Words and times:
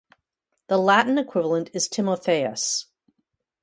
The 0.65 0.79
Latin 0.79 1.19
equivalent 1.19 1.69
is 1.75 1.87
Timotheus. 1.87 2.87